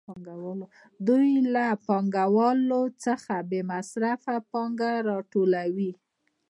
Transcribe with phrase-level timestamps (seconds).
[1.07, 5.91] دوی له پانګوالو څخه بې مصرفه پانګه راټولوي